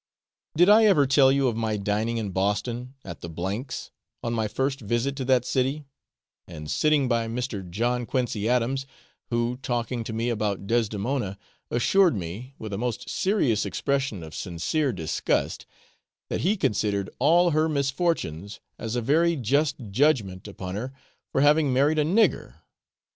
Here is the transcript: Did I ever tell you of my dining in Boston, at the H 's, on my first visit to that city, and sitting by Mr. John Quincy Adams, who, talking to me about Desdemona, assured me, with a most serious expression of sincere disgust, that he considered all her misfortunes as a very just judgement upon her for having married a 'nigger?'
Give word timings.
Did 0.57 0.67
I 0.67 0.85
ever 0.85 1.05
tell 1.05 1.31
you 1.31 1.47
of 1.47 1.55
my 1.55 1.77
dining 1.77 2.17
in 2.17 2.31
Boston, 2.31 2.95
at 3.05 3.21
the 3.21 3.29
H 3.29 3.71
's, 3.71 3.91
on 4.23 4.33
my 4.33 4.47
first 4.47 4.79
visit 4.81 5.15
to 5.17 5.25
that 5.25 5.45
city, 5.45 5.85
and 6.47 6.71
sitting 6.71 7.07
by 7.07 7.27
Mr. 7.27 7.69
John 7.69 8.07
Quincy 8.07 8.49
Adams, 8.49 8.87
who, 9.29 9.57
talking 9.61 10.03
to 10.05 10.11
me 10.11 10.29
about 10.29 10.65
Desdemona, 10.65 11.37
assured 11.69 12.15
me, 12.15 12.55
with 12.57 12.73
a 12.73 12.79
most 12.79 13.11
serious 13.11 13.63
expression 13.63 14.23
of 14.23 14.33
sincere 14.33 14.91
disgust, 14.91 15.67
that 16.29 16.41
he 16.41 16.57
considered 16.57 17.11
all 17.19 17.51
her 17.51 17.69
misfortunes 17.69 18.59
as 18.79 18.95
a 18.95 19.03
very 19.03 19.35
just 19.35 19.75
judgement 19.91 20.47
upon 20.47 20.73
her 20.73 20.91
for 21.31 21.41
having 21.41 21.71
married 21.71 21.99
a 21.99 22.03
'nigger?' 22.03 22.55